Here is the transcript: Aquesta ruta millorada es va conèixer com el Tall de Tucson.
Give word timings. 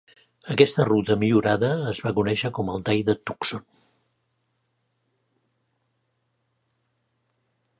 Aquesta 0.53 0.83
ruta 0.87 1.17
millorada 1.23 1.69
es 1.91 1.99
va 2.05 2.13
conèixer 2.19 2.51
com 2.59 2.73
el 2.75 2.81
Tall 2.89 3.03
de 3.09 3.15
Tucson. 3.29 3.63